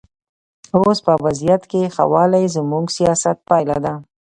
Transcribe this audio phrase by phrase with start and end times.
[0.77, 3.93] اوس په وضعیت کې ښه والی زموږ سیاست پایله ده.